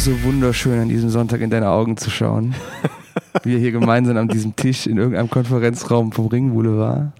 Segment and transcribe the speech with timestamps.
[0.00, 2.54] ist so wunderschön, an diesem Sonntag in deine Augen zu schauen.
[3.42, 7.12] Wir hier gemeinsam an diesem Tisch in irgendeinem Konferenzraum vom Ring Boulevard.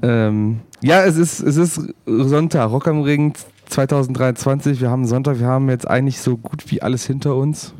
[0.00, 3.34] Ähm, ja, es ist, es ist Sonntag, Rock am Ring
[3.66, 4.80] 2023.
[4.80, 7.74] Wir haben Sonntag, wir haben jetzt eigentlich so gut wie alles hinter uns.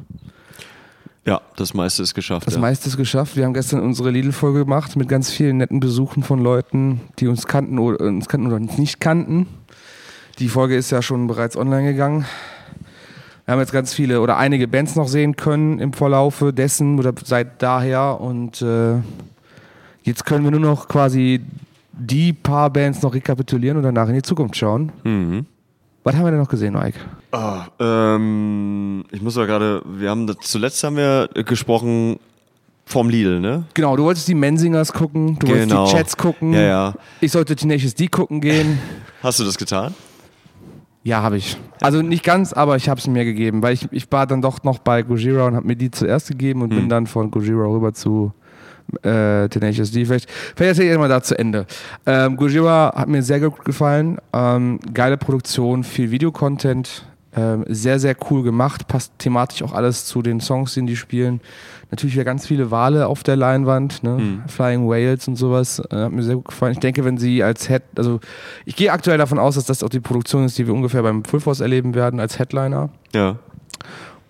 [1.24, 2.48] Ja, das meiste ist geschafft.
[2.48, 2.60] Das ja.
[2.60, 3.34] meiste ist geschafft.
[3.36, 7.46] Wir haben gestern unsere Lidl-Folge gemacht mit ganz vielen netten Besuchen von Leuten, die uns
[7.46, 9.46] kannten oder uns kannten oder nicht kannten.
[10.38, 12.26] Die Folge ist ja schon bereits online gegangen.
[13.50, 17.12] Wir haben jetzt ganz viele oder einige Bands noch sehen können im Verlaufe dessen oder
[17.24, 18.94] seit daher und äh,
[20.04, 21.40] jetzt können wir nur noch quasi
[21.90, 24.92] die paar Bands noch rekapitulieren und danach in die Zukunft schauen.
[25.02, 25.46] Mhm.
[26.04, 27.00] Was haben wir denn noch gesehen, Mike?
[27.32, 32.20] Ah, ähm, ich muss ja gerade, wir haben das, zuletzt haben wir gesprochen
[32.86, 33.64] vom Lidl, ne?
[33.74, 35.78] Genau, du wolltest die Mensingers gucken, du Genau.
[35.78, 36.52] wolltest die Chats gucken.
[36.52, 36.94] Ja, ja.
[37.20, 38.78] Ich sollte Tenacious D gucken gehen.
[39.24, 39.92] Hast du das getan?
[41.10, 41.56] Ja, habe ich.
[41.80, 44.62] Also nicht ganz, aber ich habe es mir gegeben, weil ich, ich war dann doch
[44.62, 47.92] noch bei Gojira und habe mir die zuerst gegeben und bin dann von Gojira rüber
[47.92, 48.32] zu
[49.02, 50.04] äh, Tenacious D.
[50.04, 51.66] Vielleicht, vielleicht erzähle ich mal da zu Ende.
[52.06, 54.18] Ähm, Gojira hat mir sehr gut gefallen.
[54.32, 57.04] Ähm, geile Produktion, viel Videocontent.
[57.36, 58.88] Ähm, sehr, sehr cool gemacht.
[58.88, 61.40] Passt thematisch auch alles zu den Songs, die die spielen.
[61.92, 64.42] Natürlich wieder ganz viele Wale auf der Leinwand, ne?
[64.48, 65.80] Flying Whales und sowas.
[65.90, 66.72] Äh, hat mir sehr gut gefallen.
[66.72, 68.18] Ich denke, wenn sie als Head, also
[68.64, 71.24] ich gehe aktuell davon aus, dass das auch die Produktion ist, die wir ungefähr beim
[71.24, 72.90] Full Force erleben werden als Headliner.
[73.14, 73.36] Ja.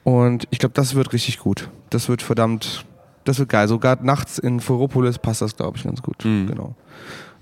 [0.05, 1.69] Und ich glaube, das wird richtig gut.
[1.89, 2.85] Das wird verdammt,
[3.25, 3.69] das wird geil.
[3.69, 6.19] Sogar nachts in Foropolis passt das, glaube ich, ganz gut.
[6.19, 6.75] Genau.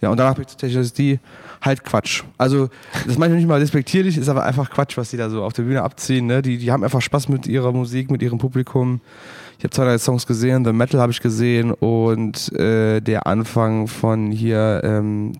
[0.00, 1.18] Ja, und danach bin ich tatsächlich die
[1.60, 2.22] halt Quatsch.
[2.36, 5.42] Also, das ist manchmal nicht mal respektierlich, ist aber einfach Quatsch, was die da so
[5.42, 6.26] auf der Bühne abziehen.
[6.26, 6.40] Ne?
[6.40, 9.00] Die, die haben einfach Spaß mit ihrer Musik, mit ihrem Publikum.
[9.58, 13.88] Ich habe zwei, drei Songs gesehen, The Metal habe ich gesehen und äh, der Anfang
[13.88, 15.32] von hier, ähm,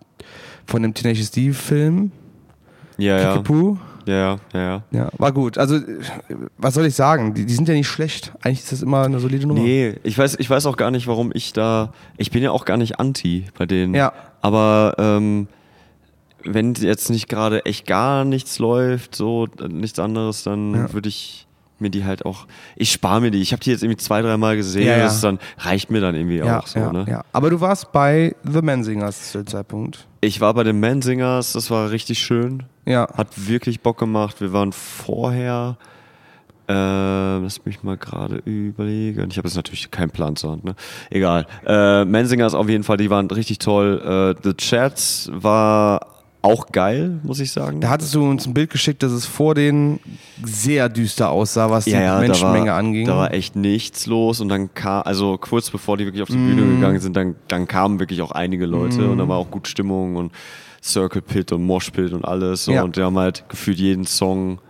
[0.67, 2.11] von dem Tenacious D-Film,
[2.97, 3.19] ja.
[3.19, 3.75] Kickapoo.
[3.75, 5.09] Ja, ja, ja, ja.
[5.19, 5.59] War gut.
[5.59, 5.78] Also,
[6.56, 7.34] was soll ich sagen?
[7.34, 8.33] Die, die sind ja nicht schlecht.
[8.43, 9.60] Eigentlich ist das immer eine solide Nummer.
[9.60, 11.93] Nee, ich weiß, ich weiß auch gar nicht, warum ich da.
[12.16, 13.94] Ich bin ja auch gar nicht anti bei denen.
[13.94, 14.12] Ja.
[14.41, 15.49] Aber ähm,
[16.44, 20.93] wenn jetzt nicht gerade echt gar nichts läuft, so nichts anderes, dann Ja.
[20.93, 21.47] würde ich
[21.81, 22.47] mir die halt auch.
[22.77, 23.41] Ich spare mir die.
[23.41, 24.87] Ich habe die jetzt irgendwie zwei, dreimal gesehen.
[24.87, 25.05] Ja, ja.
[25.05, 26.78] Das dann reicht mir dann irgendwie Ja, auch so.
[26.78, 27.06] ja, ne?
[27.09, 27.25] ja.
[27.33, 30.06] Aber du warst bei The Mensingers zu dem Zeitpunkt.
[30.21, 31.53] Ich war bei den Mansingers.
[31.53, 32.65] Das war richtig schön.
[32.84, 33.09] Ja.
[33.16, 34.41] Hat wirklich Bock gemacht.
[34.41, 35.77] Wir waren vorher.
[36.69, 36.72] Äh,
[37.39, 39.28] lass mich mal gerade überlegen.
[39.31, 40.75] Ich habe jetzt natürlich keinen Plan zur Hand, ne?
[41.09, 41.47] Egal.
[41.65, 44.34] Äh, Mansingers auf jeden Fall, die waren richtig toll.
[44.37, 47.81] Äh, The Chats war auch geil, muss ich sagen.
[47.81, 49.99] Da hattest du uns ein Bild geschickt, dass es vor denen
[50.44, 53.06] sehr düster aussah, was die Menschenmenge da war, anging.
[53.06, 56.37] Da war echt nichts los und dann kam, also kurz bevor die wirklich auf die
[56.37, 56.56] Mhm.
[56.56, 59.66] Bühne gegangen sind, dann, dann kamen wirklich auch einige Leute und da war auch gut
[59.69, 60.32] Stimmung und
[60.82, 62.82] Circle Pit und Mosh Pit und alles so Ja.
[62.84, 64.60] und die haben halt gefühlt jeden Song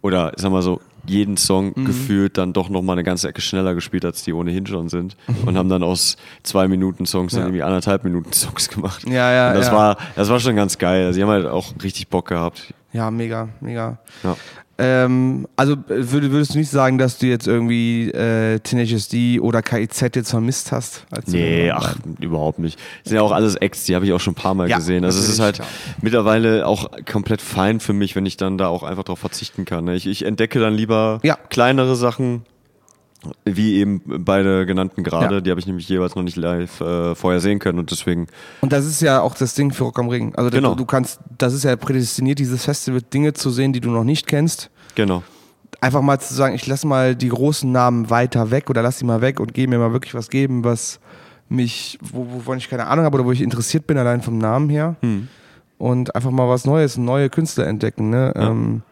[0.00, 1.84] oder ich sag mal so, jeden Song Mhm.
[1.84, 5.56] gefühlt dann doch nochmal eine ganze Ecke schneller gespielt, als die ohnehin schon sind und
[5.56, 7.46] haben dann aus zwei Minuten Songs dann Ja.
[7.46, 9.04] irgendwie anderthalb Minuten Songs gemacht.
[9.08, 9.72] Ja, ja, Und das ja.
[9.72, 11.06] war, das war schon ganz geil.
[11.06, 12.72] Also, die haben halt auch richtig Bock gehabt.
[12.92, 13.98] ja, mega, mega.
[14.22, 14.36] Ja.
[14.78, 19.38] Ähm, also äh, würd, würdest du nicht sagen, dass du jetzt irgendwie äh, Tenacious D
[19.38, 21.06] oder KIZ jetzt vermisst hast?
[21.26, 22.78] Nee, ach, überhaupt nicht.
[23.04, 24.76] Das sind ja auch alles Acts, die habe ich auch schon ein paar Mal Ja,
[24.78, 25.04] gesehen.
[25.04, 28.68] Also es ist halt natürlich, mittlerweile auch komplett fein für mich, wenn ich dann da
[28.68, 29.84] auch einfach drauf verzichten kann.
[29.84, 29.94] ne?
[29.94, 31.36] Ich, ich entdecke dann lieber Ja.
[31.50, 32.42] kleinere Sachen,
[33.44, 35.36] wie eben beide genannten gerade.
[35.36, 35.40] Ja.
[35.40, 38.26] Die habe ich nämlich jeweils noch nicht live äh, vorher sehen können und deswegen,
[38.60, 40.34] Und das ist ja auch das Ding für Rock am Ring.
[40.34, 40.70] Also Genau.
[40.70, 44.04] du, du kannst, das ist ja prädestiniert, dieses Festival Dinge zu sehen, die du noch
[44.04, 44.70] nicht kennst.
[44.94, 45.22] genau.
[45.80, 49.04] Einfach mal zu sagen, ich lass mal die großen Namen weiter weg oder lass sie
[49.04, 51.00] mal weg und geh mir mal wirklich was geben, was
[51.48, 54.68] mich, wo, wovon ich keine Ahnung habe oder wo ich interessiert bin, allein vom Namen
[54.68, 54.94] her.
[55.00, 55.26] Hm.
[55.78, 58.10] Und einfach mal was Neues, neue Künstler entdecken.
[58.10, 58.32] Ne?
[58.36, 58.50] Ja.
[58.50, 58.82] Ähm,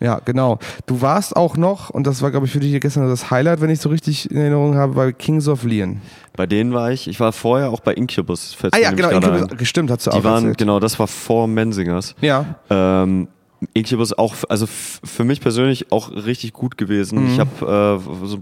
[0.00, 0.58] ja, genau.
[0.86, 3.70] Du warst auch noch, und das war, glaube ich, für dich gestern das Highlight, wenn
[3.70, 6.00] ich so richtig in Erinnerung habe, bei Kings of Leon.
[6.36, 8.56] Bei denen war ich, ich war vorher auch bei Incubus.
[8.70, 9.64] Ah ja, genau, Incubus, ein.
[9.66, 10.58] stimmt, hast du Die auch waren, erzählt.
[10.58, 12.14] genau, das war vor Mensingers.
[12.20, 13.28] Ja, Ähm,
[13.74, 17.24] Incubus auch, also für mich persönlich auch richtig gut gewesen.
[17.24, 17.32] Mhm.
[17.32, 18.38] Ich habe äh, so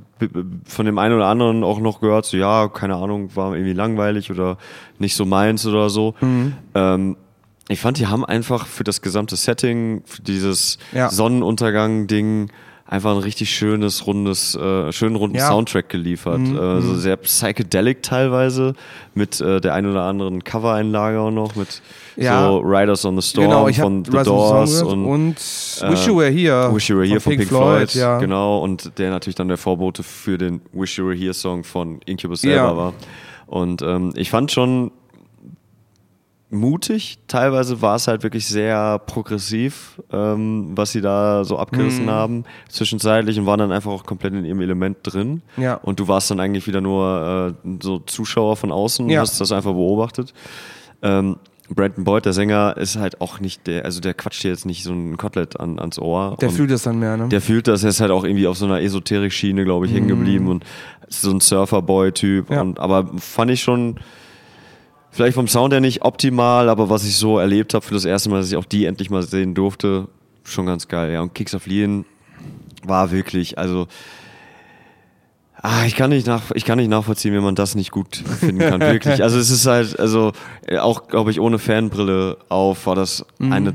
[0.67, 4.31] von dem einen oder anderen auch noch gehört, so ja, keine Ahnung, war irgendwie langweilig
[4.31, 4.59] oder
[4.99, 6.15] nicht so meins oder so.
[6.21, 6.53] Mhm.
[6.75, 7.17] Ähm,
[7.69, 11.11] ich fand, die haben einfach für das gesamte Setting, für dieses Ja.
[11.11, 12.51] Sonnenuntergang-Ding,
[12.89, 15.49] einfach ein richtig schönes, rundes, äh, schönen runden Ja.
[15.49, 16.39] Soundtrack geliefert.
[16.39, 18.75] Mhm, Äh, so sehr psychedelic teilweise,
[19.15, 21.83] mit äh, der ein oder anderen Cover-Einlage auch noch, mit
[22.17, 22.47] Ja.
[22.49, 25.33] so Riders on the Storm genau, von The Doors und, und,
[25.81, 26.73] äh, Wish You Were Here.
[26.73, 28.19] Wish You Were Here von, Pink, Floyd, ja.
[28.19, 31.99] genau, und der natürlich dann der Vorbote für den Wish You Were Here Song von
[32.07, 32.93] Incubus selber war.
[33.49, 34.91] Und ähm, ich fand schon
[36.57, 37.19] mutig.
[37.29, 42.11] Teilweise war es halt wirklich sehr progressiv, ähm, was sie da so abgerissen Mhm.
[42.11, 45.43] haben, zwischenzeitlich und waren dann einfach auch komplett in ihrem Element drin.
[45.57, 45.75] Ja.
[45.75, 49.21] Und du warst dann eigentlich wieder nur äh, so Zuschauer von außen und Ja.
[49.21, 50.33] hast das einfach beobachtet.
[51.03, 51.37] Ähm,
[51.69, 54.85] Brandon Boyd, der Sänger, ist halt auch nicht der, also der quatscht dir jetzt nicht
[54.85, 56.37] so ein Kotelett an, ans Ohr.
[56.41, 57.29] Der und fühlt das dann mehr, ne?
[57.29, 60.07] der fühlt das, er ist halt auch irgendwie auf so einer Esoterik-Schiene, glaube ich, hängen
[60.07, 60.65] geblieben und
[61.09, 62.51] ist so ein Surferboy-Typ.
[62.51, 62.55] Mhm.
[62.55, 62.63] Ja.
[62.63, 63.97] Und Aber fand ich schon,
[65.17, 68.29] vielleicht vom Sound her nicht optimal, aber was ich so erlebt habe für das erste
[68.31, 70.09] Mal, dass ich auch die endlich mal sehen durfte,
[70.45, 71.13] schon ganz geil.
[71.13, 72.05] Ja, und Kicks of Lean
[72.85, 73.87] war wirklich, also.
[75.63, 78.59] Ah, ich kann nicht nach, ich kann nicht nachvollziehen, wie man das nicht gut finden
[78.61, 79.23] kann, wirklich.
[79.23, 80.33] Also es ist halt, also
[80.79, 83.53] auch, glaube ich, ohne Fanbrille auf war das Mhm.
[83.53, 83.75] eine,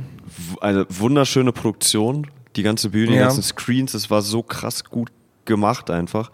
[0.62, 2.28] eine wunderschöne Produktion.
[2.56, 3.24] Die ganze Bühne, die Ja.
[3.24, 5.10] ganzen Screens, das war so krass gut
[5.46, 6.32] gemacht einfach.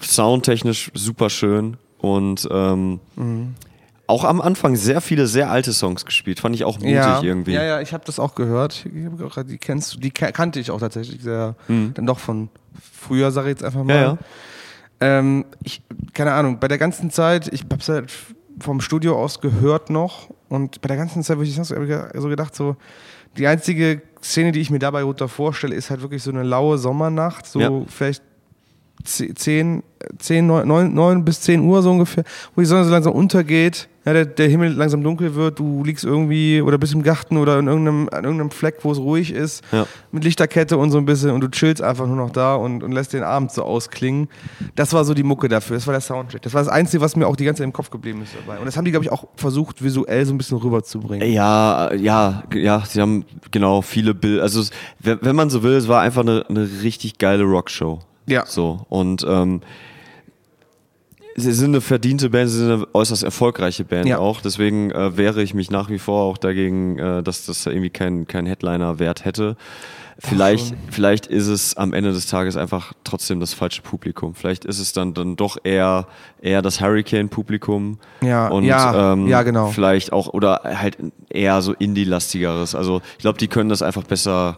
[0.00, 3.54] Soundtechnisch super schön und ähm, Mhm.
[4.06, 6.40] Auch am Anfang sehr viele sehr alte Songs gespielt.
[6.40, 7.52] Fand ich auch mutig ja, irgendwie.
[7.52, 8.84] Ja, ja, ich habe das auch gehört.
[9.24, 12.48] Auch, die kennst du, die ka- kannte ich auch tatsächlich sehr, dann doch von
[13.00, 13.84] früher, sage ich jetzt einfach mal.
[13.84, 13.90] Mhm.
[13.90, 14.18] Ja, ja.
[15.00, 18.12] Ähm, ich, keine Ahnung, bei der ganzen Zeit, ich hab's halt
[18.60, 21.74] vom Studio aus gehört noch und bei der ganzen Zeit, wo ich das so
[22.14, 22.76] so gedacht, so
[23.36, 26.78] die einzige Szene, die ich mir dabei runter vorstelle, ist halt wirklich so eine laue
[26.78, 27.70] Sommernacht, so Ja.
[27.88, 28.22] vielleicht
[29.02, 29.82] 10,
[30.18, 32.24] 10 9, 9, 9 bis 10 Uhr so ungefähr,
[32.54, 36.04] wo die Sonne so langsam untergeht, ja, der, der Himmel langsam dunkel wird, du liegst
[36.04, 39.62] irgendwie oder bist im Garten oder in irgendeinem, an irgendeinem Fleck, wo es ruhig ist,
[39.72, 39.86] Ja.
[40.12, 42.92] mit Lichterkette und so ein bisschen und du chillst einfach nur noch da und, und
[42.92, 44.28] lässt den Abend so ausklingen.
[44.74, 46.42] Das war so die Mucke dafür, das war der Soundtrack.
[46.42, 48.58] Das war das Einzige, was mir auch die ganze Zeit im Kopf geblieben ist dabei.
[48.58, 51.30] Und das haben die, glaube ich, auch versucht, visuell so ein bisschen rüberzubringen.
[51.32, 54.42] Ja, ja, ja, sie haben genau viele Bilder.
[54.42, 54.70] Also, es,
[55.00, 58.00] wenn wenn man so will, es war einfach eine, eine richtig geile Rockshow.
[58.26, 58.44] Ja.
[58.46, 58.84] So.
[58.88, 59.60] Und ähm,
[61.36, 64.18] sie sind eine verdiente Band, sie sind eine äußerst erfolgreiche Band Ja.
[64.18, 64.40] auch.
[64.40, 68.26] Deswegen äh, wehre ich mich nach wie vor auch dagegen, äh, dass das irgendwie keinen
[68.26, 69.56] kein Headliner-Wert hätte.
[70.18, 74.36] Vielleicht, vielleicht ist es am Ende des Tages einfach trotzdem das falsche Publikum.
[74.36, 76.06] Vielleicht ist es dann, dann doch eher,
[76.40, 77.98] eher das Hurricane-Publikum.
[78.22, 79.68] Ja, und, ja, ähm, ja, genau.
[79.70, 80.98] Vielleicht auch, oder halt
[81.30, 82.76] eher so Indie-lastigeres.
[82.76, 84.56] Also ich glaube, die können das einfach besser,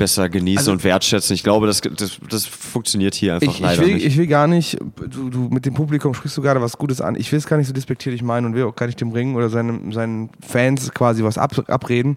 [0.00, 1.34] besser genießen Also- und wertschätzen.
[1.34, 4.06] Ich glaube, das, das, das funktioniert hier einfach Ich, ich, leider will, nicht.
[4.06, 4.78] ich will gar nicht,
[5.10, 7.16] du, du mit dem Publikum sprichst du gerade was Gutes an.
[7.16, 9.34] Ich will es gar nicht so despektierlich meinen und will auch gar nicht dem Ring
[9.34, 12.16] oder seinen, seinen Fans quasi was ab, abreden.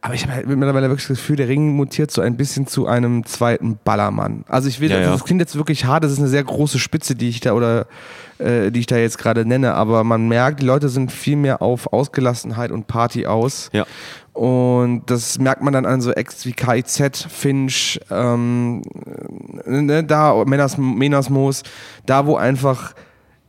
[0.00, 2.86] Aber ich habe halt mittlerweile wirklich das Gefühl, der Ring mutiert so ein bisschen zu
[2.86, 4.44] einem zweiten Ballermann.
[4.46, 5.10] Also ich will, Ja, ja.
[5.10, 7.86] das klingt jetzt wirklich hart, das ist eine sehr große Spitze, die ich da oder
[8.38, 11.62] äh, die ich da jetzt gerade nenne, aber man merkt, die Leute sind viel mehr
[11.62, 13.70] auf Ausgelassenheit und Party aus.
[13.72, 13.86] ja.
[14.34, 18.82] Und das merkt man dann an so Acts wie KIZ, Finch, ähm,
[19.66, 21.64] ne, da, Menas, Menasmos,
[22.06, 22.94] da wo einfach,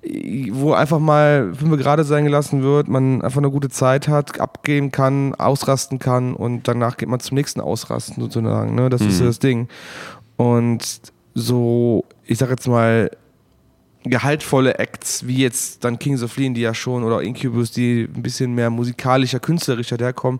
[0.01, 4.91] wo einfach mal fünf gerade sein gelassen wird, man einfach eine gute Zeit hat, abgehen
[4.91, 8.75] kann, ausrasten kann und danach geht man zum nächsten Ausrasten sozusagen.
[8.75, 8.89] Ne?
[8.89, 9.67] Das ist ja das Ding.
[10.37, 11.01] Und
[11.33, 13.11] so, ich sag jetzt mal,
[14.03, 18.21] gehaltvolle Acts, wie jetzt dann Kings of Leon, die ja schon, oder Incubus, die ein
[18.21, 20.39] bisschen mehr musikalischer, künstlerischer daherkommen,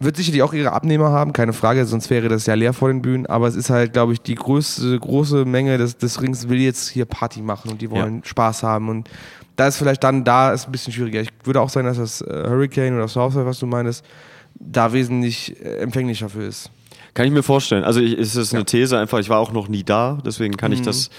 [0.00, 3.02] wird sicherlich auch ihre Abnehmer haben, keine Frage, sonst wäre das ja leer vor den
[3.02, 6.60] Bühnen, aber es ist halt, glaube ich, die größte, große Menge des, des Rings will
[6.60, 9.08] jetzt hier Party machen und die wollen Spaß haben und
[9.56, 11.20] da ist vielleicht dann, da ist ein bisschen schwieriger.
[11.20, 14.04] Ich würde auch sagen, dass das äh, Hurricane oder Southside, was du meinst,
[14.54, 16.70] da wesentlich äh, empfänglicher für ist.
[17.18, 17.82] Kann ich mir vorstellen.
[17.82, 20.70] Also ich, ist es eine These einfach, ich war auch noch nie da, deswegen kann
[20.70, 20.76] Mhm.
[20.76, 21.10] ich das,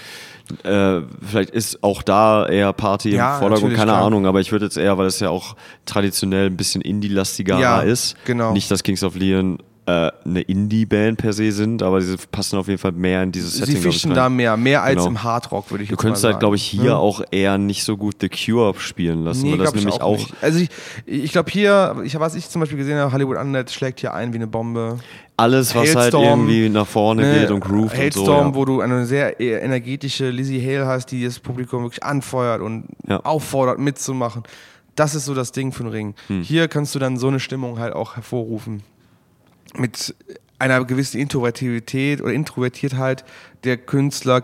[0.64, 4.06] äh, vielleicht ist auch da eher Party Ja, im Vordergrund, keine klar.
[4.06, 7.80] Ahnung, aber ich würde jetzt eher, weil es ja auch traditionell ein bisschen Indie-lastiger Ja,
[7.82, 8.54] ist, genau.
[8.54, 12.68] nicht, dass Kings of Leon äh, eine Indie-Band per se sind, aber sie passen auf
[12.68, 13.72] jeden Fall mehr in dieses Setting.
[13.74, 15.06] Sie ich, fischen da mehr, mehr als Genau.
[15.08, 16.34] im Hardrock, würde ich Du jetzt mal könntest sagen.
[16.34, 16.96] halt, glaube ich, hier Ne?
[16.96, 20.34] auch eher nicht so gut The Cure spielen lassen, Nee, weil das nämlich auch, nicht.
[20.42, 20.68] Also ich,
[21.06, 24.32] ich glaube hier, ich, was ich zum Beispiel gesehen habe, Hollywood Undead schlägt hier ein
[24.32, 24.98] wie eine Bombe.
[25.36, 28.32] alles, was halt Hailstorm, irgendwie nach vorne Ne, geht und grooved und Hailstorm, so.
[28.50, 28.54] Ja.
[28.54, 32.84] wo du eine sehr e- energetische Lizzie Hale hast, die das Publikum wirklich anfeuert und
[33.08, 33.20] Ja.
[33.24, 34.42] auffordert mitzumachen.
[34.96, 36.14] Das ist so das Ding für den Ring.
[36.26, 36.42] Hm.
[36.42, 38.82] Hier kannst du dann so eine Stimmung halt auch hervorrufen.
[39.76, 40.14] Mit
[40.58, 43.24] einer gewissen Introvertivität oder Introvertiertheit
[43.64, 44.42] der Künstler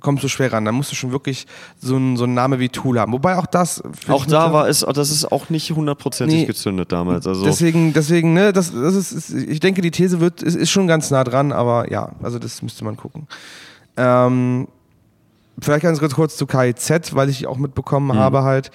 [0.00, 0.64] kommst du schwer ran.
[0.64, 1.46] Da musst du schon wirklich
[1.78, 3.12] so einen, so einen Namen wie Tool haben.
[3.12, 3.82] Wobei auch das.
[4.08, 6.46] Auch da war es, das ist auch nicht hundertprozentig Nee.
[6.46, 7.26] gezündet damals.
[7.26, 10.70] Also Deswegen, deswegen, ne, das, das ist, ist, ich denke, die These wird, ist, ist
[10.70, 13.28] schon ganz nah dran, aber ja, also das müsste man gucken.
[13.96, 14.66] Ähm,
[15.60, 18.20] vielleicht ganz kurz, kurz zu KIZ, weil ich auch mitbekommen Mhm.
[18.20, 18.70] habe halt.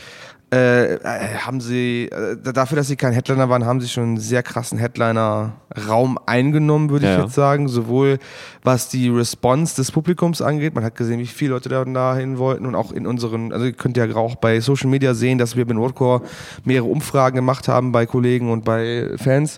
[0.53, 0.99] Äh, äh,
[1.37, 4.77] haben sie, äh, dafür, dass sie kein Headliner waren, haben sie schon einen sehr krassen
[4.77, 7.23] Headliner-Raum eingenommen, würde ich Ja, ja.
[7.23, 7.69] jetzt sagen.
[7.69, 8.19] Sowohl
[8.61, 12.65] was die Response des Publikums angeht, man hat gesehen, wie viele Leute da dahin wollten
[12.65, 15.65] und auch in unseren, also ihr könnt ja auch bei Social Media sehen, dass wir
[15.65, 16.21] mit Roadcore
[16.65, 19.57] mehrere Umfragen gemacht haben bei Kollegen und bei Fans.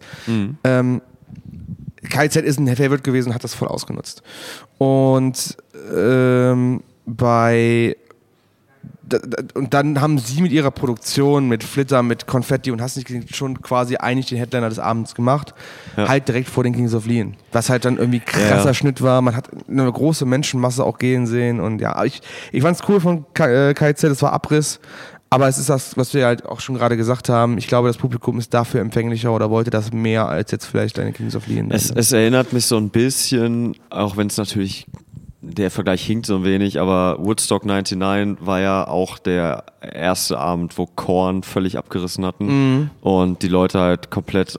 [0.64, 1.02] Ähm,
[2.08, 4.22] KZ ist ein Favorite gewesen, hat das voll ausgenutzt.
[4.78, 5.58] Und
[5.96, 7.96] ähm, bei
[9.54, 13.26] und dann haben sie mit ihrer Produktion, mit Flitter, mit Konfetti und hast nicht gesehen,
[13.32, 15.54] schon quasi eigentlich den Headliner des Abends gemacht.
[15.98, 16.08] Ja.
[16.08, 17.36] Halt direkt vor den Kings of Leon.
[17.52, 18.74] Was halt dann irgendwie krasser Ja, ja.
[18.74, 19.22] Schnitt war.
[19.22, 21.60] Man hat eine große Menschenmasse auch gehen sehen.
[21.60, 24.80] Und ja, ich, ich fand's cool von K- äh, KZ, es war Abriss.
[25.30, 27.58] Aber es ist das, was wir halt auch schon gerade gesagt haben.
[27.58, 31.12] Ich glaube, das Publikum ist dafür empfänglicher oder wollte das mehr als jetzt vielleicht deine
[31.12, 31.72] Kings of Leon.
[31.72, 34.86] Es, es erinnert mich so ein bisschen, auch wenn es natürlich,
[35.44, 40.78] der Vergleich hinkt so ein wenig, aber Woodstock 99 war ja auch der erste Abend,
[40.78, 42.90] wo Korn völlig abgerissen hatten Mhm.
[43.02, 44.58] und die Leute halt komplett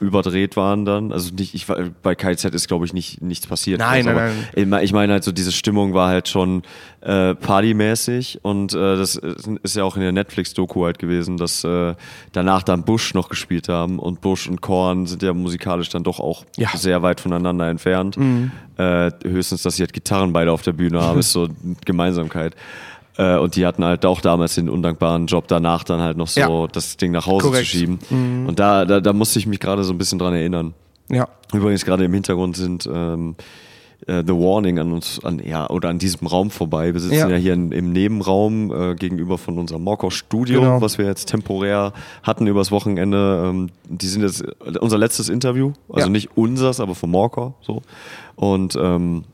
[0.00, 1.12] überdreht waren dann.
[1.12, 3.80] Also nicht, ich, war- bei KZ ist glaube ich nicht, nichts passiert.
[3.80, 4.84] Nein, Also, nein, aber nein.
[4.84, 6.62] Ich meine- halt so, diese Stimmung war halt schon
[7.00, 11.94] äh, partymäßig und äh, das ist ja auch in der Netflix-Doku halt gewesen, dass äh,
[12.32, 16.20] danach dann Bush noch gespielt haben und Bush und Korn sind ja musikalisch dann doch
[16.20, 16.68] auch Ja.
[16.76, 18.16] sehr weit voneinander entfernt.
[18.78, 22.54] Äh, höchstens, dass sie halt Gitarren beide auf der Bühne haben, ist so eine Gemeinsamkeit.
[23.18, 26.40] Äh, und die hatten halt auch damals den undankbaren Job, danach dann halt noch so
[26.40, 26.66] Ja.
[26.72, 27.66] das Ding nach Hause Korrekt.
[27.68, 27.98] zu schieben.
[28.46, 30.74] Und da, da, da musste ich mich gerade so ein bisschen dran erinnern.
[31.10, 31.28] ja.
[31.52, 33.34] Übrigens gerade im Hintergrund sind ähm,
[34.06, 36.94] äh, The Warning an uns, an, ja, oder an diesem Raum vorbei.
[36.94, 37.36] Wir sitzen ja, Ja.
[37.36, 40.80] hier in, im Nebenraum äh, gegenüber von unserem Morkau-Studio, Genau.
[40.80, 41.92] was wir jetzt temporär
[42.22, 43.44] hatten übers Wochenende.
[43.46, 44.42] Ähm, die sind jetzt
[44.80, 46.10] unser letztes Interview, also Ja.
[46.10, 47.54] nicht unseres, aber von Morkau.
[47.60, 47.82] So.
[48.36, 49.24] Und ähm,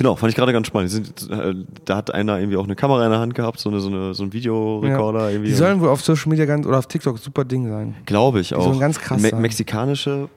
[0.00, 0.88] Genau, fand ich gerade ganz spannend.
[0.90, 1.54] Die sind, äh,
[1.84, 4.14] da hat einer irgendwie auch eine Kamera in der Hand gehabt, so, eine, so, eine,
[4.14, 5.24] so ein Videorekorder.
[5.24, 5.28] ja.
[5.32, 5.50] irgendwie.
[5.50, 7.94] Die sollen wohl auf Social Media ganz oder auf TikTok super Ding sein.
[8.06, 8.64] Glaube ich auch.
[8.64, 9.30] sollen ganz krass Me.
[9.34, 10.30] Mexikanische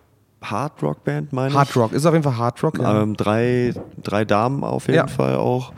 [0.44, 1.56] Hard-Rock-Band, meine ich.
[1.56, 1.94] Hard Rock.
[1.94, 2.78] Ist auf jeden Fall Hard Rock.
[2.78, 3.04] Ja.
[3.04, 5.08] Ähm, drei, drei Damen auf jeden Ja.
[5.08, 5.72] Fall auch.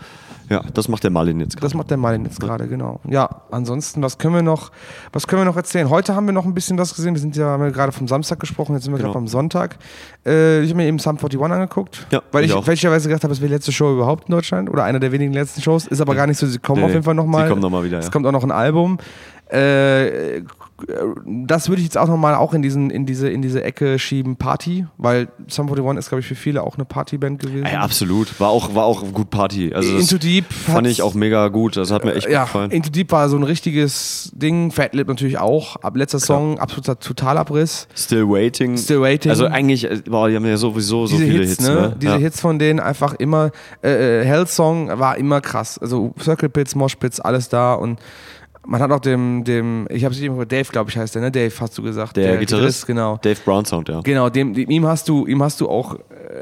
[0.50, 1.78] Ja, das macht der Malin jetzt Das gerade.
[1.78, 3.00] macht der Martin jetzt gerade, genau.
[3.10, 4.72] Ja, ansonsten, was können wir noch,
[5.12, 5.90] was können wir noch erzählen?
[5.90, 7.14] Heute haben wir noch ein bisschen was gesehen.
[7.16, 9.10] Wir sind ja, haben wir gerade vom Samstag gesprochen, jetzt sind wir Genau.
[9.10, 9.78] gerade am Sonntag.
[10.26, 13.40] Äh, ich habe mir eben Sum 41 angeguckt, Ja, weil ich fälschlicherweise gedacht habe, es
[13.42, 15.88] wäre die letzte Show überhaupt in Deutschland oder eine der wenigen letzten Shows.
[15.88, 17.44] Ist aber gar nicht so, sie kommen Nee, auf jeden Fall nochmal.
[17.46, 18.12] sie kommen noch mal wieder, Es ja.
[18.12, 18.98] kommt auch noch ein Album.
[19.50, 20.42] Äh,
[21.26, 24.36] das würde ich jetzt auch nochmal auch in, diesen, in, diese, in diese Ecke schieben,
[24.36, 27.66] Party, weil Sum 41 ist, glaube ich, für viele auch eine Partyband gewesen.
[27.66, 28.40] Ja, absolut.
[28.42, 29.74] War auch, war auch gut Party.
[29.74, 31.78] Also Into Deep fand ich auch mega gut.
[31.78, 32.72] Das hat mir echt ja, gefallen.
[32.72, 34.72] Into Deep war so ein richtiges Ding.
[34.72, 35.78] Fatlip natürlich auch.
[35.78, 37.88] Ab letzter Song, absoluter Totalabriss.
[37.96, 38.78] Still Waiting.
[38.78, 39.32] Still Waiting.
[39.32, 41.70] Also eigentlich, äh, boah, die haben ja sowieso so Diese viele Hits, Hits.
[41.70, 41.96] ne?
[42.02, 42.18] Diese ja.
[42.18, 43.52] Hits von denen einfach immer.
[43.82, 45.78] Äh, äh, Hell Song war immer krass.
[45.78, 48.00] Also Circle Pits, Mosh Pits, alles da und
[48.66, 51.32] man hat auch dem, dem ich habe es eben Dave, glaube ich, heißt der, ne?
[51.32, 52.18] Dave, hast du gesagt.
[52.18, 53.18] Der, Gitarrist, genau.
[53.22, 54.02] Dave Brown Sound, ja.
[54.02, 55.98] Genau, dem, dem, ihm hast du, ihm hast du auch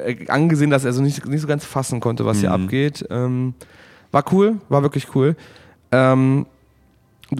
[0.05, 2.63] äh, angesehen, dass er so nicht, nicht so ganz fassen konnte, was hier Mhm.
[2.65, 3.05] abgeht.
[3.09, 3.53] Ähm,
[4.11, 5.35] war cool, war wirklich cool.
[5.91, 6.45] Ähm,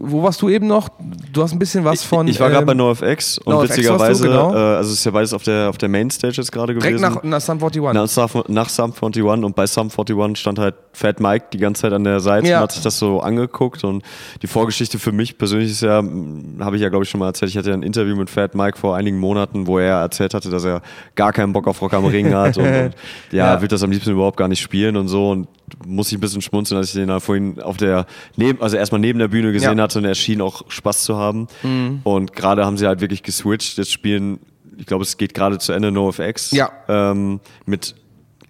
[0.02, 0.90] wo warst du eben noch?
[1.32, 2.28] Du hast ein bisschen was von.
[2.28, 4.54] ich war gerade ähm, bei NoFX und NoFX witzigerweise, genau.
[4.54, 7.02] äh, also es ist ja beides auf der, auf der Mainstage jetzt gerade direkt gewesen.
[7.14, 7.82] nach, nach Sum 41.
[7.94, 11.82] nach, Sum- nach Sum 41 und bei Sum 41 stand halt Fat Mike die ganze
[11.84, 12.58] Zeit an der Seite Ja.
[12.58, 14.04] und hat sich das so angeguckt und
[14.42, 16.04] die Vorgeschichte für mich persönlich ist ja,
[16.60, 18.56] habe ich ja glaube ich schon mal erzählt, ich hatte ja ein Interview mit Fat
[18.56, 20.82] Mike vor einigen Monaten, wo er erzählt hatte, dass er
[21.16, 22.92] gar keinen Bock auf Rock am Ring hat und, und
[23.32, 23.62] ja, Ja.
[23.62, 25.48] will das am liebsten überhaupt gar nicht spielen und so und
[25.88, 29.00] muss ich ein bisschen schmunzeln, als ich den da vorhin auf der, neben, also erstmal
[29.02, 29.83] neben der Bühne gesehen Ja.
[29.84, 31.48] Hatte und er schien auch Spaß zu haben.
[32.04, 34.40] Und gerade haben sie halt wirklich geswitcht, jetzt spielen
[34.76, 36.72] ich glaube, es geht gerade zu Ende NoFX Ja.
[36.88, 37.94] ähm, mit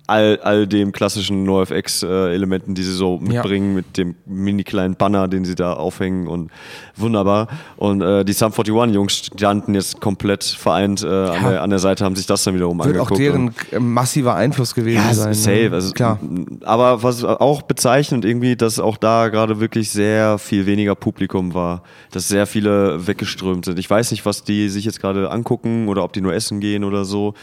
[0.06, 5.46] all, all dem klassischen NoFX-Elementen, die sie so mitbringen, mit dem mini kleinen Banner, den
[5.46, 6.52] sie da aufhängen und
[6.98, 7.48] wunderbar.
[7.78, 11.50] Und äh, die Sum 41-Jungs standen jetzt komplett vereint äh, an, Ja.
[11.52, 13.20] der, an der Seite, haben sich das dann wiederum Wird auch angeguckt.
[13.22, 15.34] deren und- äh, massiver Einfluss gewesen ja, sein.
[15.34, 15.70] safe.
[15.70, 15.76] ne?
[15.76, 16.20] Also, Klar.
[16.64, 21.82] Aber was auch bezeichnend irgendwie, dass auch da gerade wirklich sehr viel weniger Publikum war,
[22.12, 23.80] dass sehr viele weggeströmt sind.
[23.80, 26.84] Ich weiß nicht, was die sich jetzt gerade angucken oder ob die nur essen gehen
[26.84, 27.34] oder so.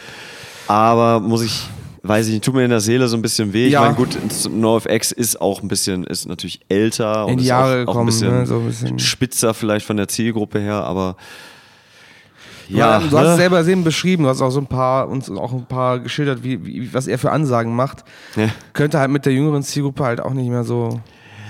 [0.69, 1.69] Aber muss ich,
[2.03, 3.69] weiß ich nicht, tut mir in der Seele so ein bisschen weh.
[3.69, 3.81] Ja.
[3.81, 4.19] Ich meine, gut,
[4.51, 7.79] NoFX ist auch ein bisschen, ist natürlich älter In und die ist Jahre auch, auch
[7.79, 8.99] ein gekommen, bisschen, ne, so ein bisschen.
[8.99, 11.17] spitzer vielleicht von der Zielgruppe her, aber
[12.69, 13.37] Ja, ja, du hast es ne?
[13.37, 16.65] selber eben beschrieben, du hast auch so ein paar uns auch ein paar geschildert, wie,
[16.65, 18.05] wie was er für Ansagen macht.
[18.37, 18.49] Ja.
[18.73, 21.01] Könnte halt mit der jüngeren Zielgruppe halt auch nicht mehr so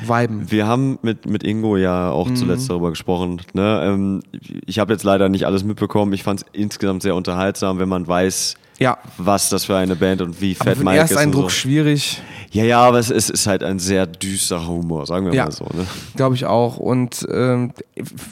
[0.07, 0.51] viben.
[0.51, 2.37] Wir haben mit, mit Ingo ja auch Mhm.
[2.37, 3.43] zuletzt darüber gesprochen.
[3.53, 3.83] Ne?
[3.85, 4.21] Ähm,
[4.65, 6.15] ich habe jetzt leider nicht alles mitbekommen.
[6.15, 8.99] Ich fand es insgesamt sehr unterhaltsam, wenn man weiß, Ja.
[9.19, 11.11] was das für eine Band und wie fett Mike ist.
[11.11, 11.49] Ersteindruck so.
[11.51, 12.23] schwierig,
[12.53, 15.45] Ja, ja, aber es ist, ist halt ein sehr düsterer Humor, sagen wir Ja.
[15.45, 15.65] mal so.
[15.67, 15.87] Ne?
[16.17, 16.79] glaube ich auch.
[16.79, 17.73] Und ähm,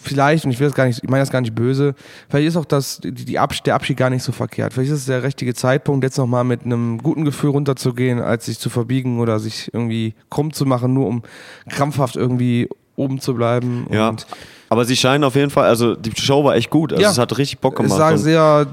[0.02, 1.94] vielleicht, und ich will das gar nicht, ich meine das gar nicht böse,
[2.28, 4.72] vielleicht ist auch das, die, die Abs der Abschied gar nicht so verkehrt.
[4.72, 8.58] Vielleicht ist es der richtige Zeitpunkt, jetzt nochmal mit einem guten Gefühl runterzugehen, als sich
[8.58, 11.22] zu verbiegen oder sich irgendwie krumm zu machen, nur um
[11.68, 13.86] krampfhaft irgendwie oben zu bleiben.
[13.92, 14.08] Ja.
[14.08, 14.26] Und
[14.70, 16.92] Aber sie scheinen auf jeden Fall, also die Show war echt gut.
[16.92, 17.10] Also Ja.
[17.10, 17.98] es hat richtig Bock es gemacht.
[17.98, 18.66] sah und- sehr,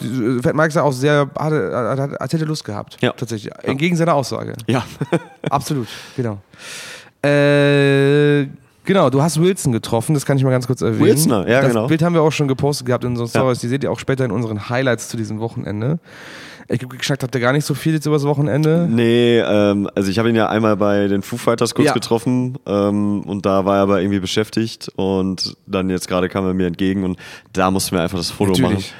[0.43, 2.97] Fat Mike sah auch sehr, hatte, hatte, Lust gehabt.
[3.01, 3.11] Ja.
[3.13, 3.53] Tatsächlich.
[3.63, 4.53] Entgegen seiner Aussage.
[4.67, 4.83] ja.
[5.49, 5.87] Absolut,
[6.17, 6.39] genau.
[7.25, 8.47] Äh,
[8.83, 11.05] genau, du hast Wilson getroffen, das kann ich mal ganz kurz erwähnen.
[11.05, 11.87] Wilsoner, ja, das genau.
[11.87, 13.59] Bild haben wir auch schon gepostet gehabt in unseren Stories.
[13.59, 15.99] Die seht ihr auch später in unseren Highlights zu diesem Wochenende.
[16.67, 18.87] Ich habe geschnackt, habt ihr gar nicht so viel jetzt übers Wochenende?
[18.89, 21.93] Nee, ähm, also ich habe ihn ja einmal bei den Foo Fighters kurz Ja.
[21.93, 26.53] getroffen ähm, und da war er aber irgendwie beschäftigt und dann jetzt gerade kam er
[26.55, 27.19] mir entgegen und
[27.53, 28.93] da mussten wir einfach das Foto Natürlich.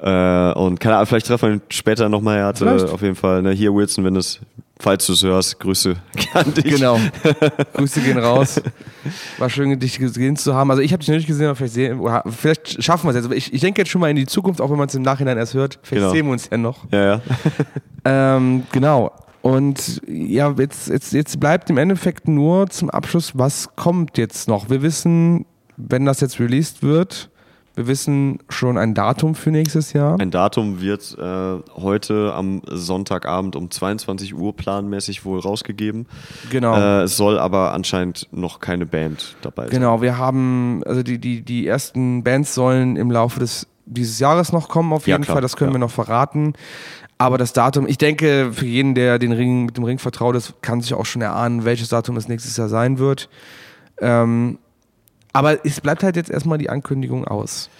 [0.00, 0.52] machen.
[0.54, 2.38] Äh, und keine Ahnung, vielleicht treffen wir ihn später nochmal.
[2.38, 2.92] Er hatte Vielleicht.
[2.92, 4.40] auf jeden Fall, ne, hier Wilson, wenn es,
[4.82, 5.94] falls du es hörst, Grüße
[6.34, 6.64] an dich.
[6.64, 6.98] Genau.
[7.74, 8.60] Grüße gehen raus.
[9.38, 10.70] War schön, dich gesehen zu haben.
[10.70, 12.00] Also ich habe dich noch nicht gesehen, aber vielleicht, sehen,
[12.36, 13.24] vielleicht schaffen wir es jetzt.
[13.26, 15.02] Aber ich, ich denke jetzt schon mal in die Zukunft, auch wenn man es im
[15.02, 15.78] Nachhinein erst hört.
[15.82, 16.12] Vielleicht Genau.
[16.12, 16.84] sehen wir uns ja noch.
[16.92, 17.20] Ja, ja.
[18.04, 19.12] Ähm, genau.
[19.42, 24.70] Und ja, jetzt, jetzt, jetzt bleibt im Endeffekt nur zum Abschluss, was kommt jetzt noch?
[24.70, 25.46] Wir wissen,
[25.76, 27.30] wenn das jetzt released wird,
[27.74, 30.20] wir wissen schon ein Datum für nächstes Jahr.
[30.20, 36.06] Ein Datum wird äh, heute am Sonntagabend um 22 Uhr planmäßig wohl rausgegeben.
[36.50, 36.76] Genau.
[36.76, 39.70] Äh, es soll aber anscheinend noch keine Band dabei sein.
[39.70, 44.52] Genau, wir haben, also die, die, die ersten Bands sollen im Laufe des, dieses Jahres
[44.52, 45.76] noch kommen, auf Ja, jeden klar, Fall, das können ja.
[45.76, 46.52] wir noch verraten.
[47.16, 50.60] Aber das Datum, ich denke, für jeden, der den Ring mit dem Ring vertraut ist,
[50.60, 53.28] kann sich auch schon erahnen, welches Datum es nächstes Jahr sein wird.
[54.00, 54.58] Ähm,
[55.32, 57.70] aber es bleibt halt jetzt erstmal die Ankündigung aus.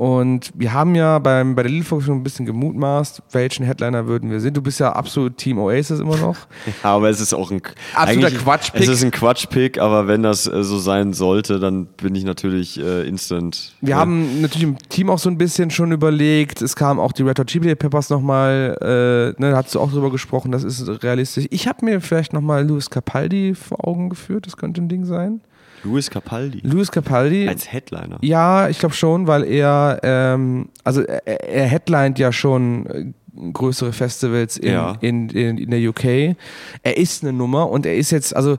[0.00, 4.30] Und wir haben ja beim, bei der Lidl schon ein bisschen gemutmaßt, welchen Headliner würden
[4.30, 4.56] wir sind.
[4.56, 6.36] Du bist ja absolut Team Oasis immer noch.
[6.82, 7.60] Ja, aber es ist auch ein
[7.94, 8.80] Absoluter Quatschpick.
[8.80, 12.80] Es ist ein Quatschpick, aber wenn das äh, so sein sollte, dann bin ich natürlich
[12.80, 13.74] äh, instant.
[13.82, 16.62] Wir äh, haben natürlich im Team auch so ein bisschen schon überlegt.
[16.62, 19.90] Es kamen auch die Red Hot Chili Peppers nochmal, äh, ne, da hast du auch
[19.90, 21.46] drüber gesprochen, das ist realistisch.
[21.50, 25.42] Ich habe mir vielleicht nochmal Louis Capaldi vor Augen geführt, das könnte ein Ding sein.
[25.84, 27.48] Louis Capaldi Louis Capaldi.
[27.48, 28.18] als Headliner.
[28.22, 33.04] Ja, ich glaube schon, weil er, ähm, also er, er headlined ja schon äh,
[33.52, 34.96] größere Festivals in, Ja.
[35.00, 36.36] in, in, in der UK.
[36.82, 38.56] Er ist eine Nummer und er ist jetzt, also,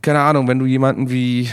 [0.00, 1.48] keine Ahnung, wenn du jemanden wie,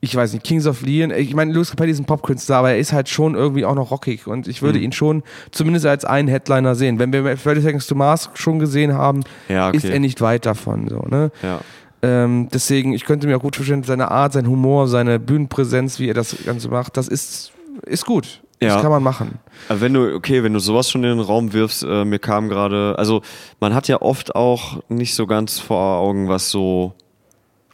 [0.00, 2.78] ich weiß nicht, Kings of Leon, ich meine, Louis Capaldi ist ein Popkünstler, aber er
[2.78, 4.66] ist halt schon irgendwie auch noch rockig und ich Mhm.
[4.66, 6.98] würde ihn schon zumindest als einen Headliner sehen.
[6.98, 9.76] Wenn wir 30 Seconds to Mars schon gesehen haben, Ja, okay.
[9.78, 11.30] ist er nicht weit davon, so, ne?
[11.42, 11.60] Ja.
[12.06, 16.08] Ähm, deswegen, ich könnte mir auch gut vorstellen, seine Art, sein Humor, seine Bühnenpräsenz, wie
[16.08, 17.52] er das Ganze macht, das ist,
[17.84, 18.40] ist gut.
[18.60, 18.80] Das Ja.
[18.80, 19.38] kann man machen.
[19.68, 22.94] Wenn du, okay, wenn du sowas schon in den Raum wirfst, äh, mir kam gerade,
[22.98, 23.20] also
[23.60, 26.94] man hat ja oft auch nicht so ganz vor Augen, was so,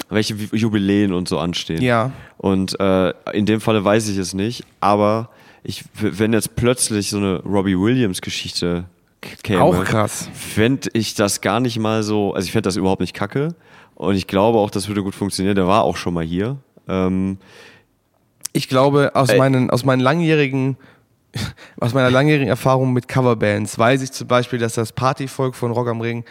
[0.09, 1.81] welche Jubiläen und so anstehen.
[1.83, 2.11] Ja.
[2.37, 5.29] Und äh, in dem Falle weiß ich es nicht, aber
[5.63, 8.85] ich, wenn jetzt plötzlich so eine Robbie Williams-Geschichte
[9.45, 10.29] käme, Auch krass.
[10.35, 13.55] fände ich das gar nicht mal so, also ich fände das überhaupt nicht kacke
[14.03, 15.57] und ich glaube auch, das würde gut funktionieren.
[15.57, 16.57] Der war auch schon mal hier.
[16.89, 17.39] Ähm,
[18.55, 19.39] Ich glaube, aus Ey.
[19.39, 20.77] meinen, aus meinen langjährigen,
[21.81, 25.89] aus meiner langjährigen Erfahrung mit Coverbands weiß ich zum Beispiel, dass das Partyvolk von Rock
[25.89, 26.25] am Ring,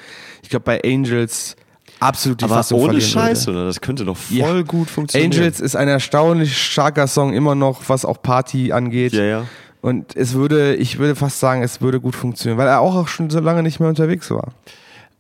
[0.43, 1.55] ich glaube bei Angels
[1.99, 3.59] absolut die aber Fassung ohne Scheiß, würde.
[3.59, 3.67] oder?
[3.67, 4.61] Das könnte doch voll Ja.
[4.61, 5.31] gut funktionieren.
[5.33, 9.13] Angels ist ein erstaunlich starker Song immer noch, was auch Party angeht.
[9.13, 9.45] Ja, ja.
[9.81, 13.07] Und es würde, ich würde fast sagen, es würde gut funktionieren, weil er auch, auch
[13.07, 14.49] schon so lange nicht mehr unterwegs war.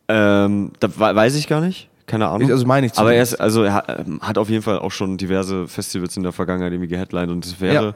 [0.07, 1.89] Ähm, da we- weiß ich gar nicht.
[2.11, 2.47] Keine Ahnung.
[2.47, 4.79] Ich- also meine ich Aber er ist, also er hat, ähm, hat auf jeden Fall
[4.79, 7.85] auch schon diverse Festivals in der Vergangenheit irgendwie geheadlined und es wäre.
[7.85, 7.93] Ja.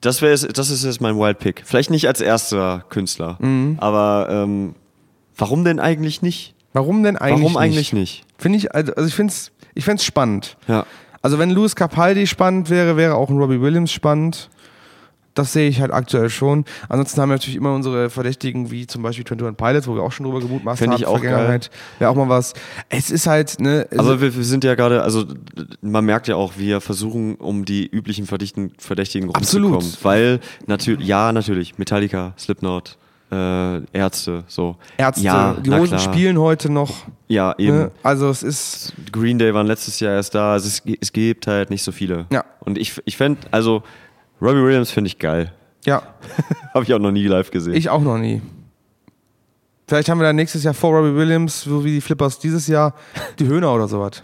[0.00, 1.62] Das wäre das ist jetzt mein Wild Pick.
[1.64, 3.78] Vielleicht nicht als erster Künstler, Mhm.
[3.80, 4.74] aber ähm,
[5.36, 6.54] warum denn eigentlich nicht?
[6.72, 8.24] Warum denn eigentlich warum eigentlich nicht?
[8.38, 10.56] Finde ich, also also ich finde es ich find's spannend.
[10.68, 10.86] Ja.
[11.22, 14.48] Also wenn Louis Capaldi spannend wäre, wäre auch ein Robbie Williams spannend.
[15.36, 16.64] Das sehe ich halt aktuell schon.
[16.88, 20.10] Ansonsten haben wir natürlich immer unsere Verdächtigen, wie zum Beispiel 21 Pilots, wo wir auch
[20.10, 21.00] schon drüber gemutmaßt Fänd haben.
[21.00, 21.70] ich auch Vergangenheit.
[21.98, 22.54] Wäre auch mal was.
[22.88, 25.24] Es ist halt, ne, Aber wir, wir sind ja gerade, also
[25.82, 29.74] man merkt ja auch, wir versuchen, um die üblichen Verdächtigen, Verdächtigen Absolut.
[29.74, 30.04] rumzukommen.
[30.04, 32.96] Weil natürlich, ja, natürlich, Metallica, Slipknot,
[33.30, 34.76] äh, Ärzte, so.
[34.96, 37.04] Ärzte, ja, die Hosen spielen heute noch.
[37.28, 37.76] Ja, eben.
[37.76, 37.90] Ne?
[38.02, 40.52] Also es ist, Green Day waren letztes Jahr erst da.
[40.52, 42.26] Also es, es gibt halt nicht so viele.
[42.32, 42.44] Ja.
[42.60, 43.82] Und ich, ich fände, also
[44.40, 45.52] Robbie Williams finde ich geil.
[45.84, 46.02] ja,
[46.74, 47.74] Habe ich auch noch nie live gesehen.
[47.74, 48.42] ich auch noch nie.
[49.88, 52.94] Vielleicht haben wir dann nächstes Jahr vor Robbie Williams, so wie die Flippers dieses Jahr,
[53.38, 54.22] die Höhner oder sowas.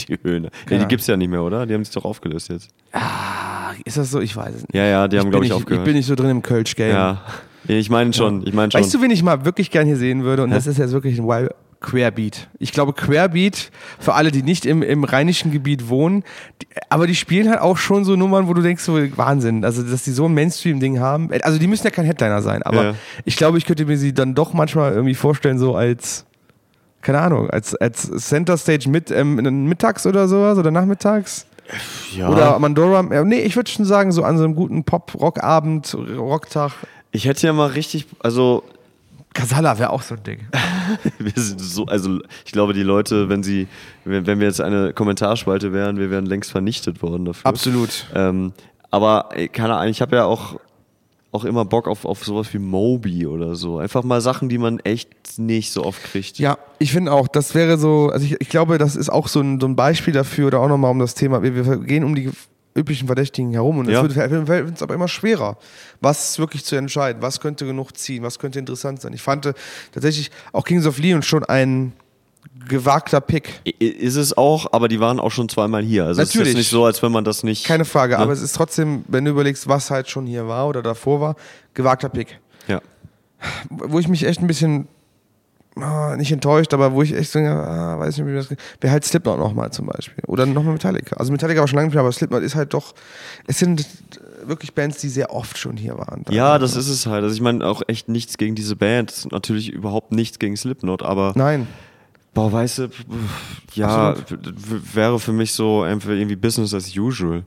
[0.00, 0.48] die Höhne.
[0.48, 0.82] Nee, Genau.
[0.82, 1.66] die gibt's ja nicht mehr, oder?
[1.66, 2.70] Die haben sich doch aufgelöst jetzt.
[2.92, 4.20] Ah, Ist das so?
[4.20, 4.74] Ich weiß es nicht.
[4.74, 5.82] Ja, ja, die haben, glaube ich, nicht, aufgehört.
[5.82, 6.90] ich bin nicht so drin im Kölsch-Game.
[6.94, 7.22] ja.
[7.68, 8.80] Ich meine schon, ich meine schon.
[8.80, 10.42] Weißt du, wen ich mal wirklich gern hier sehen würde?
[10.42, 12.48] Und das ist jetzt wirklich ein Wild Querbeat.
[12.58, 16.24] Ich glaube, Querbeat, für alle, die nicht im, im rheinischen Gebiet wohnen,
[16.62, 19.82] die, aber die spielen halt auch schon so Nummern, wo du denkst, so Wahnsinn, also
[19.82, 21.30] dass die so ein Mainstream-Ding haben.
[21.42, 22.94] Also die müssen ja kein Headliner sein, aber Ja.
[23.24, 26.24] ich glaube, ich könnte mir sie dann doch manchmal irgendwie vorstellen, so als,
[27.02, 29.34] keine Ahnung, als, als Center Stage mit, ähm,
[29.68, 31.46] mittags oder sowas oder nachmittags.
[32.16, 32.28] ja.
[32.28, 33.02] Oder Mandora.
[33.24, 36.72] Nee, ich würde schon sagen, so an so einem guten Pop-Rock-Abend, Rocktag.
[37.10, 38.62] ich hätte ja mal richtig, also
[39.32, 40.40] Casala wäre auch so ein Ding.
[41.18, 43.68] wir sind so, also ich glaube, die Leute, wenn sie,
[44.04, 47.46] wenn, wenn wir jetzt eine Kommentarspalte wären, wir wären längst vernichtet worden dafür.
[47.46, 48.06] Absolut.
[48.14, 48.52] Ähm,
[48.90, 50.56] aber keine Ahnung, ich habe ja auch,
[51.32, 53.78] auch immer Bock auf, auf sowas wie Moby oder so.
[53.78, 56.38] Einfach mal Sachen, die man echt nicht so oft kriegt.
[56.38, 59.40] Ja, ich finde auch, das wäre so, also ich, ich glaube, das ist auch so
[59.40, 61.42] ein, so ein Beispiel dafür oder auch nochmal um das Thema.
[61.42, 62.30] Wir, wir gehen um die
[62.74, 64.02] üblichen Verdächtigen herum und es Ja.
[64.02, 65.58] wird uns aber immer schwerer,
[66.00, 69.12] was wirklich zu entscheiden, was könnte genug ziehen, was könnte interessant sein.
[69.12, 69.54] Ich fand äh,
[69.92, 71.92] tatsächlich auch Kings of Leon schon ein
[72.68, 73.60] gewagter Pick.
[73.78, 76.06] Ist es auch, aber die waren auch schon zweimal hier.
[76.06, 76.56] Also es ist Natürlich.
[76.56, 77.64] nicht so, als wenn man das nicht.
[77.64, 78.18] Keine Frage, Ne?
[78.20, 81.36] aber es ist trotzdem, wenn du überlegst, was halt schon hier war oder davor war,
[81.74, 82.38] gewagter Pick.
[82.68, 82.80] ja.
[83.68, 84.86] wo ich mich echt ein bisschen
[85.76, 89.04] ah, nicht enttäuscht, aber wo ich echt so, ah, weiß nicht, wie das wäre halt
[89.04, 90.22] Slipknot nochmal zum Beispiel.
[90.26, 91.16] Oder nochmal Metallica.
[91.16, 92.94] Also Metallica war schon lange nicht mehr, aber Slipknot ist halt doch,
[93.46, 93.86] es sind
[94.44, 96.24] wirklich Bands, die sehr oft schon hier waren.
[96.30, 97.22] Ja, das ist es halt.
[97.22, 99.28] Also ich meine auch echt nichts gegen diese Band.
[99.30, 101.66] Natürlich überhaupt nichts gegen Slipknot, aber Nein.
[102.34, 102.88] boah, weißt du,
[103.74, 104.14] ja,
[104.94, 107.44] wäre für mich so einfach irgendwie Business as usual.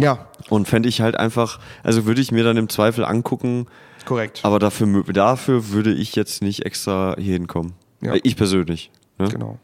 [0.00, 3.66] Ja, Und fände ich halt einfach, also würde ich mir dann im Zweifel angucken,
[4.06, 4.40] korrekt.
[4.42, 7.72] aber dafür, dafür würde ich jetzt nicht extra hier hinkommen.
[8.00, 8.14] Ja.
[8.14, 8.90] Äh, Ich persönlich.
[9.18, 9.28] Ne?
[9.28, 9.58] Genau.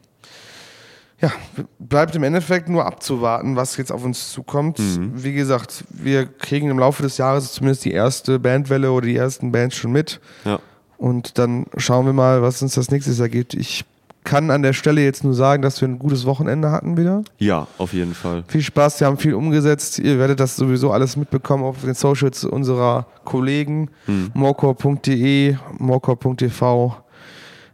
[1.20, 1.32] Ja,
[1.80, 4.78] bleibt im Endeffekt nur abzuwarten, was jetzt auf uns zukommt.
[4.78, 5.12] Mhm.
[5.16, 9.50] Wie gesagt, wir kriegen im Laufe des Jahres zumindest die erste Bandwelle oder die ersten
[9.50, 10.20] Bands schon mit.
[10.44, 10.60] Ja.
[10.96, 13.54] Und dann schauen wir mal, was uns das nächstes Jahr gibt.
[13.54, 13.84] Ich
[14.28, 17.22] kann an der Stelle jetzt nur sagen, dass wir ein gutes Wochenende hatten wieder.
[17.38, 18.44] ja, auf jeden Fall.
[18.46, 19.98] Viel Spaß, wir haben viel umgesetzt.
[19.98, 23.88] Ihr werdet das sowieso alles mitbekommen auf den Socials unserer Kollegen.
[24.04, 24.30] Hm.
[24.34, 26.96] morcor.de, morcor.tv.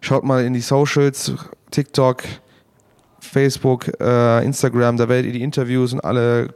[0.01, 1.33] Schaut mal in die Socials,
[1.73, 2.23] TikTok,
[3.35, 6.55] Facebook, äh, Instagram, da werdet ihr die Interviews und alle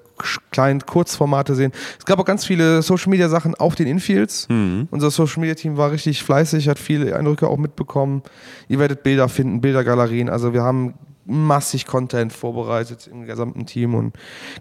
[0.52, 1.72] kleinen Kurzformate sehen.
[1.98, 4.48] Es gab auch ganz viele Social Media Sachen auf den Infields.
[4.48, 4.86] Mhm.
[4.92, 8.22] Unser Social Media Team war richtig fleißig, hat viele Eindrücke auch mitbekommen.
[8.68, 10.28] Ihr werdet Bilder finden, Bildergalerien.
[10.28, 10.94] Also wir haben
[11.28, 14.14] massig Content vorbereitet im gesamten Team und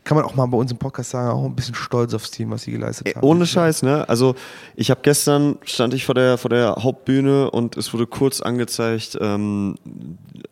[0.03, 2.51] kann man auch mal bei uns im Podcast sagen, auch ein bisschen stolz aufs Team,
[2.51, 3.25] was sie geleistet haben.
[3.25, 4.07] Ohne Scheiß, ne?
[4.09, 4.35] Also
[4.75, 9.17] ich habe gestern stand ich vor der vor der Hauptbühne und es wurde kurz angezeigt.
[9.21, 9.75] Ähm,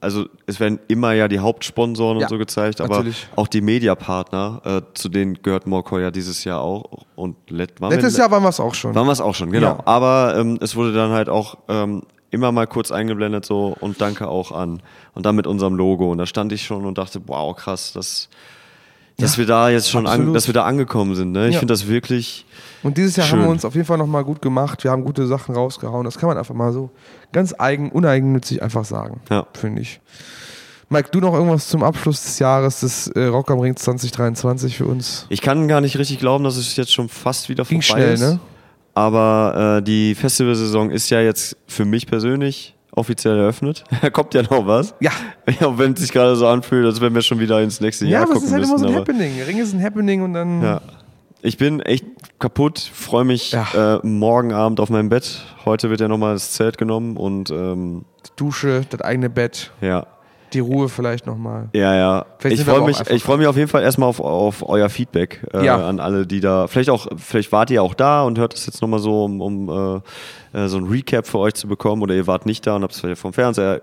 [0.02, 3.28] also es werden immer ja die Hauptsponsoren Ja, und so gezeigt, aber natürlich.
[3.36, 7.92] auch die Mediapartner, äh, zu denen gehört Morcor ja dieses Jahr auch und let, waren
[7.92, 8.94] wir Letztes le- Jahr waren wir es auch schon.
[8.96, 9.68] waren wir es auch schon, genau.
[9.78, 9.80] Ja.
[9.86, 14.28] Aber ähm, es wurde dann halt auch ähm, immer mal kurz eingeblendet so und danke
[14.28, 14.82] auch an
[15.14, 18.30] und dann mit unserem Logo und da stand ich schon und dachte, wow krass, dass
[19.18, 21.32] dass Ja, wir da jetzt schon an, dass wir da angekommen sind.
[21.32, 21.48] Ne?
[21.48, 21.60] Ich Ja.
[21.60, 22.46] finde das wirklich
[22.84, 23.40] Und dieses Jahr Schön.
[23.40, 24.84] haben wir uns auf jeden Fall nochmal gut gemacht.
[24.84, 26.04] Wir haben gute Sachen rausgehauen.
[26.06, 26.90] Das kann man einfach mal so
[27.32, 29.48] ganz eigen, uneigennützig einfach sagen, Ja.
[29.54, 30.00] finde ich.
[30.90, 34.86] Mike, du noch irgendwas zum Abschluss des Jahres des äh, Rock am Ring 2023 für
[34.86, 35.26] uns?
[35.30, 38.14] Ich kann gar nicht richtig glauben, dass es jetzt schon fast wieder Ging vorbei schnell,
[38.14, 38.20] ist.
[38.22, 38.40] ne?
[38.94, 43.84] Aber äh, die Festivalsaison ist ja jetzt für mich persönlich offiziell eröffnet.
[44.02, 44.96] Da kommt ja noch was.
[45.00, 45.12] Ja.
[45.60, 48.12] Ja, wenn es sich gerade so anfühlt, als wenn wir schon wieder ins nächste Ja,
[48.12, 49.42] Jahr aber es gucken ist halt immer so ein Happening.
[49.44, 50.64] Ring ist ein Happening und dann.
[50.64, 50.82] ja.
[51.42, 52.06] Ich bin echt
[52.40, 53.98] kaputt, freue mich Ja.
[53.98, 55.44] äh, morgen Abend auf meinem Bett.
[55.66, 58.06] Heute wird ja nochmal das Zelt genommen und ähm,
[58.36, 60.08] Dusche, das eigene Bett, ja.
[60.56, 61.70] Die Ruhe vielleicht nochmal.
[61.74, 62.26] Ja, ja.
[62.40, 65.46] Vielleicht Ich freue mich, ich freue mich auf jeden Fall erstmal auf, auf euer Feedback
[65.54, 65.88] äh, Ja.
[65.88, 66.68] an alle, die da.
[66.68, 70.02] Vielleicht auch, vielleicht wart ihr auch da und hört es jetzt nochmal so, um, um
[70.54, 72.84] äh, äh, so ein Recap für euch zu bekommen, oder ihr wart nicht da und
[72.84, 73.82] habt es vielleicht vom Fernseher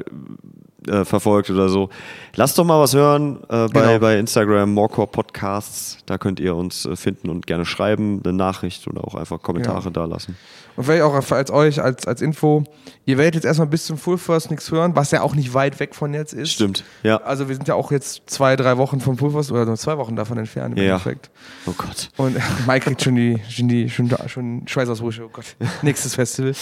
[0.89, 1.89] äh, verfolgt oder so.
[2.37, 3.99] Lasst doch mal was hören äh, bei, Genau.
[3.99, 5.99] bei Instagram, Morecore Podcasts.
[6.07, 9.85] Da könnt ihr uns äh, finden und gerne schreiben, eine Nachricht oder auch einfach Kommentare
[9.85, 9.91] Genau.
[9.91, 10.37] da lassen.
[10.75, 12.65] Und vielleicht auch als euch als, als Info,
[13.05, 15.79] ihr werdet jetzt erstmal bis zum Full First nichts hören, was ja auch nicht weit
[15.81, 16.53] weg von jetzt ist.
[16.53, 17.19] Stimmt, ja.
[17.19, 19.99] Also wir sind ja auch jetzt zwei, drei Wochen vom Full First oder nur zwei
[19.99, 20.93] Wochen davon entfernt im Ja.
[20.93, 21.31] Endeffekt.
[21.67, 22.09] Oh Gott.
[22.17, 25.45] Und Mike kriegt schon die, schon die, schon, schon Schweißausbrüche, oh Gott.
[25.83, 26.55] Nächstes Festival.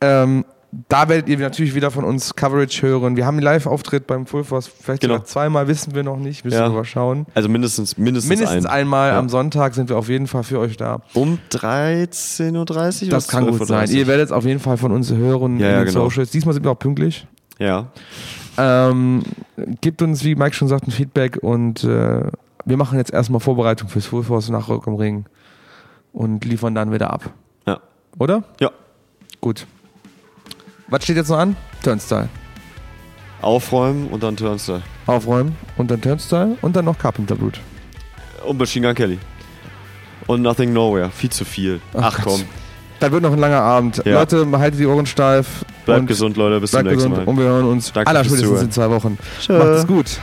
[0.00, 0.44] Ähm,
[0.88, 3.16] da werdet ihr natürlich wieder von uns Coverage hören.
[3.16, 5.14] Wir haben einen Live-Auftritt beim Full Force, vielleicht Genau.
[5.14, 6.68] sogar zweimal, wissen wir noch nicht, müssen Ja.
[6.68, 7.26] wir mal schauen.
[7.34, 8.70] Also mindestens, mindestens, Mindestens ein.
[8.72, 9.18] einmal Ja.
[9.18, 11.02] am Sonntag sind wir auf jeden Fall für euch da.
[11.14, 13.10] Um 13.30 Uhr?
[13.10, 13.90] Das kann gut sein.
[13.90, 16.04] Ihr werdet es auf jeden Fall von uns hören Ja, in den genau.
[16.04, 16.30] Socials.
[16.30, 17.26] Diesmal sind wir auch pünktlich.
[17.58, 17.88] Ja.
[18.56, 19.22] Ähm,
[19.80, 22.22] gebt uns, wie Mike schon sagt, ein Feedback und äh,
[22.64, 25.24] wir machen jetzt erstmal Vorbereitung fürs Full Force nach Rock am Ring
[26.12, 27.30] und liefern dann wieder ab.
[27.66, 27.80] Ja.
[28.18, 28.44] Oder?
[28.60, 28.70] Ja.
[29.40, 29.66] Gut.
[30.90, 31.56] Was steht jetzt noch an?
[31.82, 32.28] Turnstyle.
[33.42, 34.82] Aufräumen und dann Turnstyle.
[35.06, 37.60] Aufräumen und dann Turnstyle und dann noch Carpenter Brut.
[38.44, 39.18] Und Machine Gun Kelly.
[40.26, 41.10] Und Nothing Nowhere.
[41.10, 41.80] Viel zu viel.
[41.94, 42.42] Ach, Ach komm.
[43.00, 44.02] Da wird noch ein langer Abend.
[44.04, 44.20] Ja.
[44.20, 45.64] Leute, haltet die Ohren steif.
[45.86, 46.60] Bleibt und gesund, Leute.
[46.60, 47.30] Bis zum Bleibt nächsten gesund Mal.
[47.32, 48.66] und wir hören uns Danke aller fürs spätestens Zuhören.
[48.66, 49.18] in zwei Wochen.
[49.40, 49.58] Tschö.
[49.58, 50.18] Macht es gut.